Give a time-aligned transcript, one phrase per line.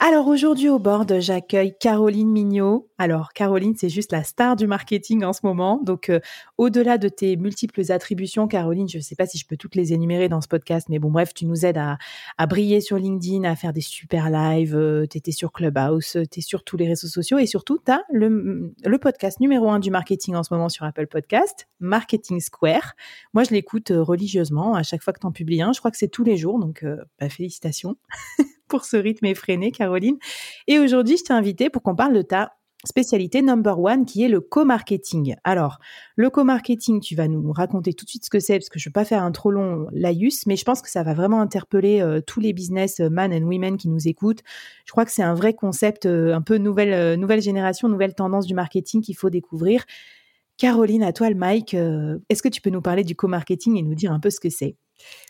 [0.00, 2.90] Alors aujourd'hui au board, j'accueille Caroline Mignot.
[2.98, 5.80] Alors Caroline, c'est juste la star du marketing en ce moment.
[5.82, 6.18] Donc euh,
[6.58, 9.92] au-delà de tes multiples attributions, Caroline, je ne sais pas si je peux toutes les
[9.92, 11.96] énumérer dans ce podcast, mais bon bref, tu nous aides à,
[12.46, 16.42] briller sur LinkedIn, à faire des super lives, euh, tu étais sur Clubhouse, tu es
[16.42, 19.92] sur tous les réseaux sociaux et surtout tu as le, le, podcast numéro un du
[19.92, 22.94] marketing en ce moment sur Apple Podcast, Marketing Square.
[23.32, 25.72] Moi, je l'écoute euh, religieusement à chaque fois que tu en publies un.
[25.72, 26.84] Je crois que c'est tous les jours, donc
[27.20, 27.96] bah, félicitations.
[28.68, 30.16] pour ce rythme effréné, Caroline.
[30.66, 32.52] Et aujourd'hui, je t'ai invité pour qu'on parle de ta
[32.86, 35.36] spécialité number one qui est le co-marketing.
[35.44, 35.78] Alors,
[36.16, 38.88] le co-marketing, tu vas nous raconter tout de suite ce que c'est parce que je
[38.88, 41.40] ne veux pas faire un trop long laïus, mais je pense que ça va vraiment
[41.40, 44.42] interpeller euh, tous les business men and women qui nous écoutent.
[44.86, 48.14] Je crois que c'est un vrai concept, euh, un peu nouvelle, euh, nouvelle génération, nouvelle
[48.14, 49.84] tendance du marketing qu'il faut découvrir.
[50.56, 51.74] Caroline, à toi le mic.
[51.74, 54.50] Est-ce que tu peux nous parler du co-marketing et nous dire un peu ce que
[54.50, 54.76] c'est?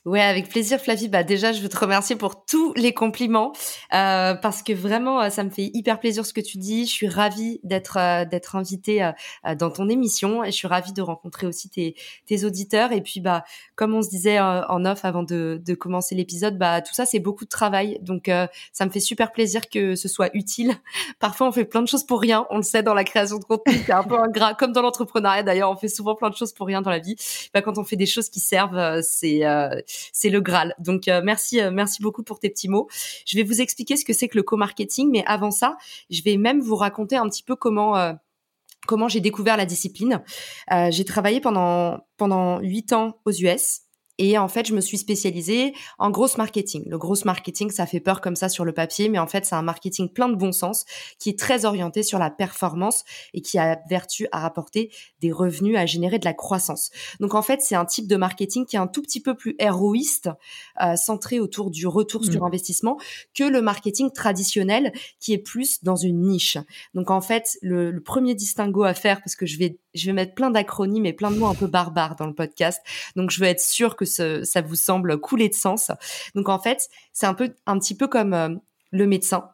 [0.04, 1.08] Ouais, avec plaisir, Flavie.
[1.08, 3.54] Bah déjà, je veux te remercier pour tous les compliments
[3.94, 6.84] euh, parce que vraiment, euh, ça me fait hyper plaisir ce que tu dis.
[6.84, 10.92] Je suis ravie d'être euh, d'être invitée euh, dans ton émission et je suis ravie
[10.92, 11.94] de rencontrer aussi tes,
[12.26, 12.92] tes auditeurs.
[12.92, 13.44] Et puis, bah,
[13.76, 17.18] comme on se disait en off avant de, de commencer l'épisode, bah tout ça c'est
[17.18, 17.98] beaucoup de travail.
[18.02, 18.30] Donc,
[18.72, 20.74] ça me fait super plaisir que ce soit utile.
[21.18, 22.46] Parfois, on fait plein de choses pour rien.
[22.50, 25.42] On le sait dans la création de contenu, c'est un peu ingrat, comme dans l'entrepreneuriat.
[25.42, 27.16] D'ailleurs, on fait souvent plein de choses pour rien dans la vie.
[27.54, 29.42] Bah, quand on fait des choses qui servent, c'est
[30.12, 30.74] c'est le Graal.
[30.78, 32.88] Donc euh, merci, euh, merci beaucoup pour tes petits mots.
[33.26, 35.76] Je vais vous expliquer ce que c'est que le co-marketing, mais avant ça,
[36.10, 38.14] je vais même vous raconter un petit peu comment
[38.86, 40.22] comment j'ai découvert la discipline.
[40.90, 43.83] j'ai travaillé pendant pendant huit ans aux US.
[44.18, 46.84] Et en fait, je me suis spécialisée en gross marketing.
[46.86, 49.56] Le gross marketing, ça fait peur comme ça sur le papier, mais en fait, c'est
[49.56, 50.84] un marketing plein de bon sens
[51.18, 55.76] qui est très orienté sur la performance et qui a vertu à rapporter des revenus,
[55.76, 56.90] à générer de la croissance.
[57.18, 59.56] Donc en fait, c'est un type de marketing qui est un tout petit peu plus
[59.58, 60.30] héroïste,
[60.80, 62.46] euh, centré autour du retour sur mmh.
[62.46, 62.98] investissement,
[63.34, 66.58] que le marketing traditionnel qui est plus dans une niche.
[66.94, 70.12] Donc en fait, le, le premier distinguo à faire, parce que je vais je vais
[70.12, 72.80] mettre plein d'acronymes et plein de mots un peu barbares dans le podcast.
[73.16, 75.90] Donc, je veux être sûre que ça vous semble couler de sens.
[76.34, 78.48] Donc, en fait, c'est un peu, un petit peu comme euh,
[78.90, 79.50] le médecin.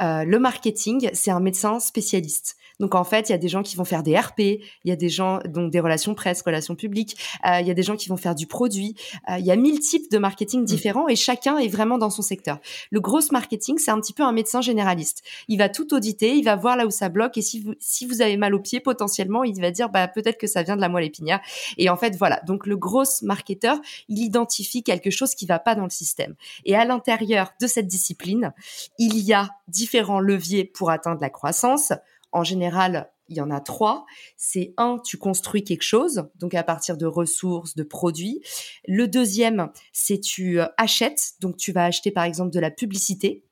[0.00, 2.56] Euh, le marketing, c'est un médecin spécialiste.
[2.80, 4.92] Donc en fait, il y a des gens qui vont faire des RP, il y
[4.92, 7.96] a des gens donc des relations presse, relations publiques, euh, il y a des gens
[7.96, 8.94] qui vont faire du produit.
[9.28, 10.66] Euh, il y a mille types de marketing mmh.
[10.66, 12.60] différents et chacun est vraiment dans son secteur.
[12.90, 15.22] Le gros marketing, c'est un petit peu un médecin généraliste.
[15.48, 18.06] Il va tout auditer, il va voir là où ça bloque et si vous si
[18.06, 20.80] vous avez mal au pied potentiellement, il va dire bah peut-être que ça vient de
[20.80, 21.40] la moelle épinière.
[21.78, 22.40] Et en fait voilà.
[22.46, 26.34] Donc le gros marketeur, il identifie quelque chose qui va pas dans le système.
[26.64, 28.52] Et à l'intérieur de cette discipline,
[28.98, 29.87] il y a différents
[30.20, 31.92] leviers pour atteindre la croissance
[32.32, 34.06] en général, il y en a trois.
[34.36, 38.40] C'est un, tu construis quelque chose, donc à partir de ressources, de produits.
[38.86, 43.44] Le deuxième, c'est tu euh, achètes, donc tu vas acheter par exemple de la publicité.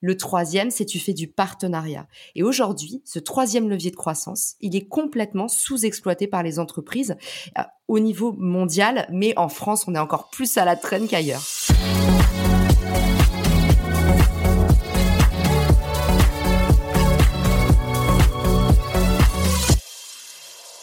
[0.00, 2.06] Le troisième, c'est tu fais du partenariat.
[2.36, 7.16] Et aujourd'hui, ce troisième levier de croissance, il est complètement sous-exploité par les entreprises
[7.58, 11.42] euh, au niveau mondial, mais en France, on est encore plus à la traîne qu'ailleurs.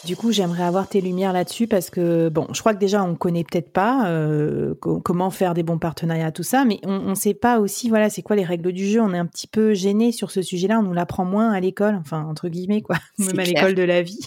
[0.06, 3.16] Du coup, j'aimerais avoir tes lumières là-dessus parce que, bon, je crois que déjà, on
[3.16, 7.34] connaît peut-être pas euh, comment faire des bons partenariats, tout ça, mais on ne sait
[7.34, 9.00] pas aussi, voilà, c'est quoi les règles du jeu.
[9.00, 10.78] On est un petit peu gêné sur ce sujet-là.
[10.78, 14.02] On nous l'apprend moins à l'école, enfin, entre guillemets, quoi, même à l'école de la
[14.02, 14.20] vie.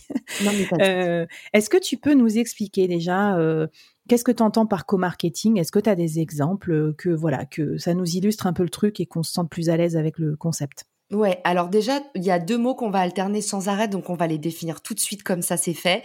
[0.82, 3.68] euh, Est-ce que tu peux nous expliquer déjà euh,
[4.10, 5.60] Qu'est-ce que tu entends par co-marketing?
[5.60, 8.70] Est-ce que tu as des exemples que voilà que ça nous illustre un peu le
[8.70, 10.86] truc et qu'on se sente plus à l'aise avec le concept?
[11.12, 14.16] Ouais, alors déjà, il y a deux mots qu'on va alterner sans arrêt, donc on
[14.16, 16.04] va les définir tout de suite comme ça c'est fait.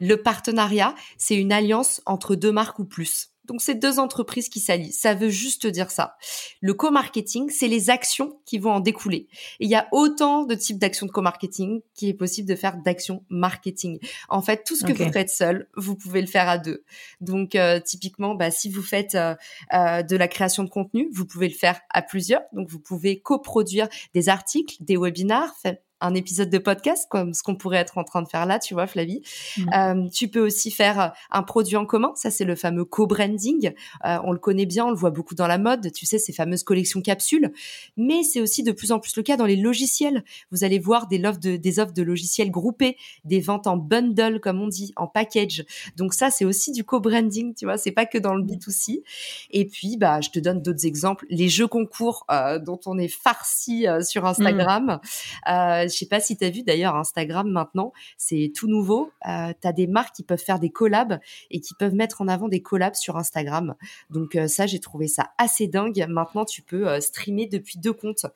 [0.00, 3.28] Le partenariat, c'est une alliance entre deux marques ou plus.
[3.50, 4.92] Donc, c'est deux entreprises qui s'allient.
[4.92, 6.16] Ça veut juste dire ça.
[6.60, 9.26] Le co-marketing, c'est les actions qui vont en découler.
[9.58, 12.76] Et il y a autant de types d'actions de co-marketing qu'il est possible de faire
[12.76, 13.98] d'actions marketing.
[14.28, 16.84] En fait, tout ce que vous faites seul, vous pouvez le faire à deux.
[17.20, 19.34] Donc, euh, typiquement, bah, si vous faites euh,
[19.74, 22.42] euh, de la création de contenu, vous pouvez le faire à plusieurs.
[22.52, 25.56] Donc, vous pouvez coproduire des articles, des webinars,
[26.00, 28.74] un épisode de podcast comme ce qu'on pourrait être en train de faire là, tu
[28.74, 29.22] vois, Flavie.
[29.56, 29.70] Mmh.
[29.74, 32.12] Euh, tu peux aussi faire euh, un produit en commun.
[32.16, 33.72] Ça, c'est le fameux co-branding.
[34.04, 35.92] Euh, on le connaît bien, on le voit beaucoup dans la mode.
[35.92, 37.52] Tu sais, ces fameuses collections capsules.
[37.96, 40.24] Mais c'est aussi de plus en plus le cas dans les logiciels.
[40.50, 44.40] Vous allez voir des offres de, des offres de logiciels groupés, des ventes en bundle,
[44.40, 45.64] comme on dit, en package.
[45.96, 47.76] Donc ça, c'est aussi du co-branding, tu vois.
[47.76, 49.02] C'est pas que dans le B2C.
[49.50, 51.26] Et puis, bah, je te donne d'autres exemples.
[51.28, 52.24] Les jeux concours
[52.62, 55.00] dont on est farci sur Instagram.
[55.46, 59.10] Mmh je sais pas si tu as vu d'ailleurs Instagram maintenant, c'est tout nouveau.
[59.28, 61.18] Euh, tu as des marques qui peuvent faire des collabs
[61.50, 63.74] et qui peuvent mettre en avant des collabs sur Instagram.
[64.10, 66.06] Donc euh, ça, j'ai trouvé ça assez dingue.
[66.08, 68.26] Maintenant, tu peux euh, streamer depuis deux comptes.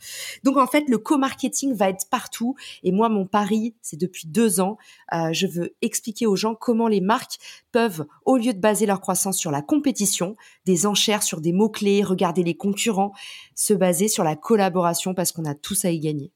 [0.42, 2.54] Donc en fait, le co-marketing va être partout.
[2.82, 4.76] Et moi, mon pari, c'est depuis deux ans,
[5.12, 7.38] euh, je veux expliquer aux gens comment les marques
[7.72, 12.02] peuvent, au lieu de baser leur croissance sur la compétition, des enchères sur des mots-clés,
[12.02, 13.12] regarder les concurrents,
[13.54, 16.32] se baser sur la collaboration parce qu'on a tous à y gagner.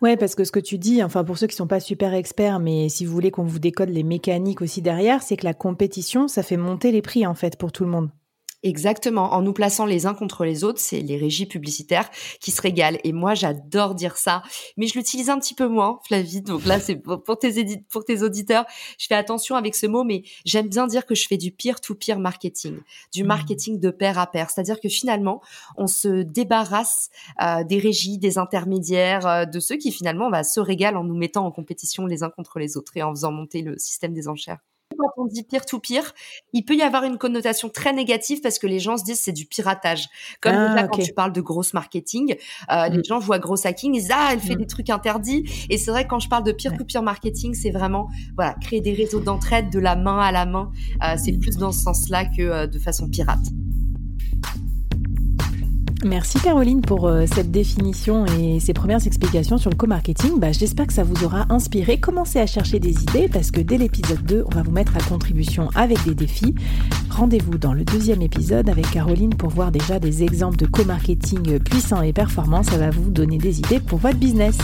[0.00, 2.58] Ouais, parce que ce que tu dis, enfin pour ceux qui sont pas super experts,
[2.58, 6.28] mais si vous voulez qu'on vous décode les mécaniques aussi derrière, c'est que la compétition,
[6.28, 8.10] ça fait monter les prix en fait pour tout le monde.
[8.64, 12.08] Exactement, en nous plaçant les uns contre les autres, c'est les régies publicitaires
[12.40, 12.98] qui se régalent.
[13.02, 14.44] Et moi, j'adore dire ça,
[14.76, 16.42] mais je l'utilise un petit peu moins, Flavie.
[16.42, 18.64] Donc là, c'est pour tes pour tes auditeurs,
[18.98, 22.20] je fais attention avec ce mot, mais j'aime bien dire que je fais du peer-to-peer
[22.20, 22.78] marketing,
[23.12, 23.26] du mmh.
[23.26, 24.48] marketing de pair à pair.
[24.50, 25.42] C'est-à-dire que finalement,
[25.76, 27.10] on se débarrasse
[27.42, 31.16] euh, des régies, des intermédiaires, euh, de ceux qui finalement bah, se régalent en nous
[31.16, 34.28] mettant en compétition les uns contre les autres et en faisant monter le système des
[34.28, 34.58] enchères
[34.98, 36.14] quand on dit peer-to-peer,
[36.52, 39.32] il peut y avoir une connotation très négative parce que les gens se disent c'est
[39.32, 40.08] du piratage.
[40.40, 42.36] Comme ah, quand tu parles de grosse marketing,
[42.70, 43.04] euh, les mm.
[43.04, 44.58] gens voient gros hacking, ils disent ah elle fait mm.
[44.58, 45.44] des trucs interdits.
[45.70, 48.92] Et c'est vrai que quand je parle de peer-to-peer marketing, c'est vraiment voilà créer des
[48.92, 50.70] réseaux d'entraide de la main à la main.
[51.02, 53.44] Euh, c'est plus dans ce sens-là que euh, de façon pirate.
[56.04, 60.40] Merci Caroline pour euh, cette définition et ces premières explications sur le co-marketing.
[60.40, 62.00] Bah, J'espère que ça vous aura inspiré.
[62.00, 65.00] Commencez à chercher des idées parce que dès l'épisode 2, on va vous mettre à
[65.00, 66.56] contribution avec des défis.
[67.08, 72.02] Rendez-vous dans le deuxième épisode avec Caroline pour voir déjà des exemples de co-marketing puissants
[72.02, 72.64] et performants.
[72.64, 74.58] Ça va vous donner des idées pour votre business.